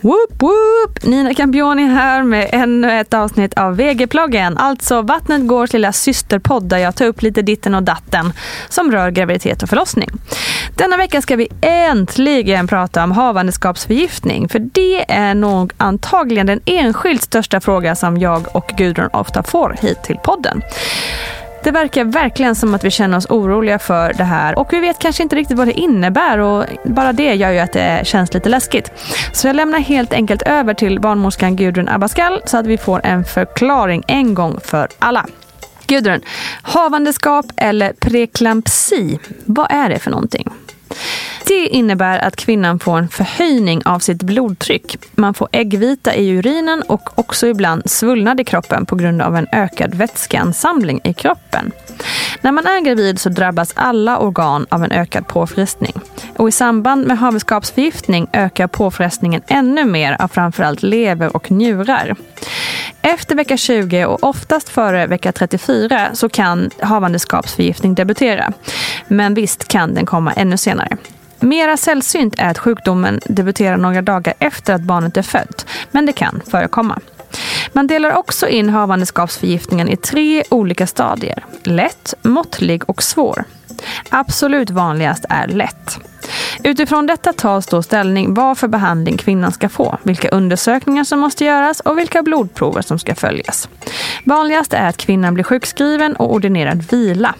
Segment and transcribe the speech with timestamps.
[0.00, 1.02] Woop, woop!
[1.02, 4.58] Nina Campioni här med ännu ett avsnitt av VG-ploggen.
[4.58, 8.32] Alltså Vattnet Gårs lilla systerpodd där jag tar upp lite ditten och datten
[8.68, 10.08] som rör graviditet och förlossning.
[10.76, 14.48] Denna vecka ska vi äntligen prata om havandeskapsförgiftning.
[14.48, 19.76] För det är nog antagligen den enskilt största fråga som jag och Gudrun ofta får
[19.80, 20.62] hit till podden.
[21.68, 24.98] Det verkar verkligen som att vi känner oss oroliga för det här och vi vet
[24.98, 28.48] kanske inte riktigt vad det innebär och bara det gör ju att det känns lite
[28.48, 28.92] läskigt.
[29.32, 33.24] Så jag lämnar helt enkelt över till barnmorskan Gudrun Abascal så att vi får en
[33.24, 35.26] förklaring en gång för alla.
[35.86, 36.20] Gudrun,
[36.62, 40.48] havandeskap eller preklampsi, vad är det för någonting?
[41.48, 44.96] Det innebär att kvinnan får en förhöjning av sitt blodtryck.
[45.14, 49.46] Man får äggvita i urinen och också ibland svullnad i kroppen på grund av en
[49.52, 51.72] ökad vätskeansamling i kroppen.
[52.40, 55.92] När man är gravid så drabbas alla organ av en ökad påfrestning.
[56.36, 62.16] Och i samband med havandeskapsförgiftning ökar påfrestningen ännu mer av framförallt lever och njurar.
[63.02, 68.52] Efter vecka 20 och oftast före vecka 34 så kan havandeskapsförgiftning debutera.
[69.08, 70.96] Men visst kan den komma ännu senare.
[71.40, 76.12] Mera sällsynt är att sjukdomen debuterar några dagar efter att barnet är fött, men det
[76.12, 77.00] kan förekomma.
[77.72, 81.44] Man delar också in havandeskapsförgiftningen i tre olika stadier.
[81.62, 83.44] Lätt, måttlig och svår.
[84.10, 85.98] Absolut vanligast är lätt.
[86.64, 91.44] Utifrån detta tas då ställning vad för behandling kvinnan ska få, vilka undersökningar som måste
[91.44, 93.68] göras och vilka blodprover som ska följas.
[94.24, 97.34] Vanligast är att kvinnan blir sjukskriven och ordinerad vila.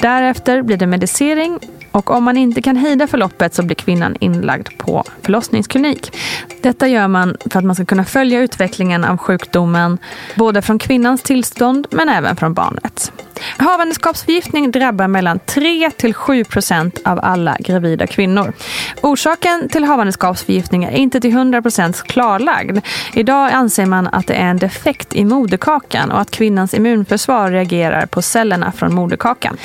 [0.00, 1.58] Därefter blir det medicering
[1.92, 6.16] och om man inte kan hejda förloppet så blir kvinnan inlagd på förlossningsklinik.
[6.60, 9.98] Detta gör man för att man ska kunna följa utvecklingen av sjukdomen
[10.36, 13.12] både från kvinnans tillstånd men även från barnet.
[13.56, 18.52] Havandeskapsförgiftning drabbar mellan 3 till 7 procent av alla gravida kvinnor.
[19.00, 22.78] Orsaken till havandeskapsförgiftning är inte till 100 procent klarlagd.
[23.12, 28.06] Idag anser man att det är en defekt i moderkakan och att kvinnans immunförsvar reagerar
[28.06, 29.56] på cellerna från moderkakan.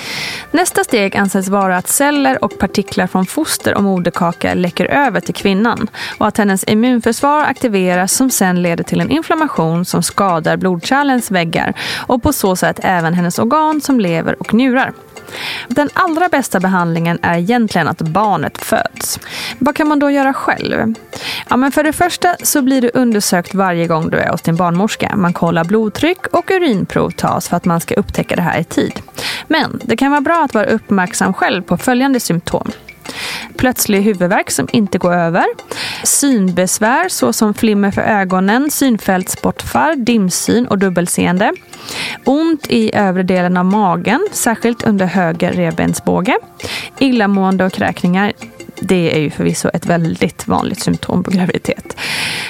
[0.51, 5.35] Nästa steg anses vara att celler och partiklar från foster och moderkaka läcker över till
[5.35, 5.87] kvinnan
[6.17, 11.73] och att hennes immunförsvar aktiveras som sen leder till en inflammation som skadar blodkärlens väggar
[12.07, 14.93] och på så sätt även hennes organ som lever och njurar.
[15.67, 19.19] Den allra bästa behandlingen är egentligen att barnet föds.
[19.59, 20.93] Vad kan man då göra själv?
[21.49, 24.55] Ja, men för det första så blir du undersökt varje gång du är hos din
[24.55, 25.15] barnmorska.
[25.15, 28.93] Man kollar blodtryck och urinprov tas för att man ska upptäcka det här i tid.
[29.47, 32.71] Men det kan vara bra att vara uppmärksam själv på följande symptom.
[33.57, 35.45] Plötslig huvudvärk som inte går över.
[36.03, 41.53] Synbesvär såsom flimmer för ögonen, synfältsbortfall, dimsyn och dubbelseende.
[42.23, 46.37] Ont i övre delen av magen, särskilt under höger revbensbåge.
[46.99, 48.33] Illamående och kräkningar.
[48.79, 51.97] Det är ju förvisso ett väldigt vanligt symptom på graviditet.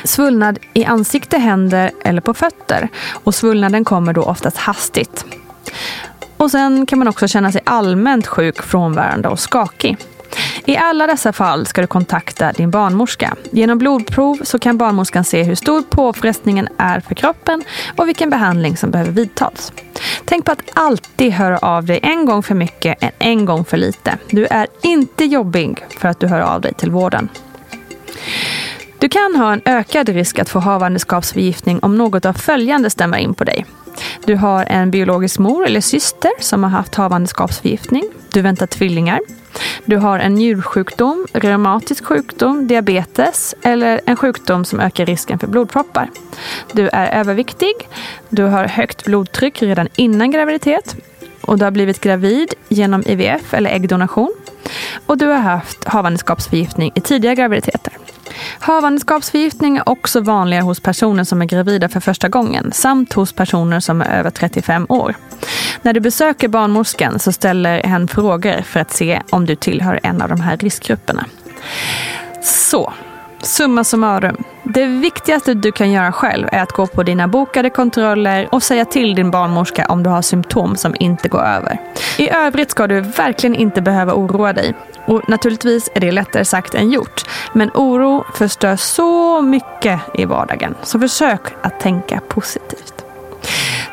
[0.04, 2.90] Svullnad i ansikte, händer eller på fötter.
[3.24, 5.26] Och svullnaden kommer då oftast hastigt.
[6.38, 9.98] Och sen kan man också känna sig allmänt sjuk, frånvarande och skakig.
[10.68, 13.36] I alla dessa fall ska du kontakta din barnmorska.
[13.52, 17.64] Genom blodprov så kan barnmorskan se hur stor påfrestningen är för kroppen
[17.98, 19.72] och vilken behandling som behöver vidtas.
[20.26, 23.78] Tänk på att alltid höra av dig en gång för mycket än en gång för
[23.78, 24.18] lite.
[24.30, 27.30] Du är inte jobbig för att du hör av dig till vården.
[29.00, 33.34] Du kan ha en ökad risk att få havandeskapsförgiftning om något av följande stämmer in
[33.34, 33.66] på dig.
[34.26, 38.04] Du har en biologisk mor eller syster som har haft havandeskapsförgiftning.
[38.34, 39.20] Du väntar tvillingar.
[39.86, 46.10] Du har en njursjukdom, reumatisk sjukdom, diabetes eller en sjukdom som ökar risken för blodproppar.
[46.72, 47.74] Du är överviktig.
[48.30, 50.96] Du har högt blodtryck redan innan graviditet.
[51.42, 54.34] Och du har blivit gravid genom IVF eller äggdonation.
[55.06, 57.94] Och du har haft havandeskapsförgiftning i tidiga graviditeter.
[58.60, 63.80] Havandeskapsförgiftning är också vanligare hos personer som är gravida för första gången samt hos personer
[63.80, 65.16] som är över 35 år.
[65.82, 70.22] När du besöker barnmorskan så ställer hen frågor för att se om du tillhör en
[70.22, 71.26] av de här riskgrupperna.
[72.44, 72.94] Så,
[73.42, 74.44] Summa summarum.
[74.64, 78.86] Det viktigaste du kan göra själv är att gå på dina bokade kontroller och säga
[78.86, 81.82] till din barnmorska om du har symptom som inte går över.
[82.18, 84.74] I övrigt ska du verkligen inte behöva oroa dig.
[85.06, 87.26] Och naturligtvis är det lättare sagt än gjort.
[87.54, 90.76] Men oro förstör så mycket i vardagen.
[90.84, 93.06] Så försök att tänka positivt.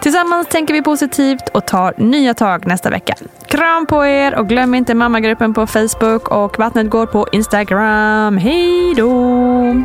[0.00, 3.14] Tillsammans tänker vi positivt och tar nya tag nästa vecka.
[3.54, 8.36] Kram på er och glöm inte mammagruppen på Facebook och Vattnet går på Instagram.
[8.36, 9.84] Hej då!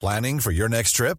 [0.00, 1.18] Planning for your next trip?